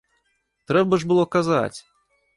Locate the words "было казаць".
1.11-1.77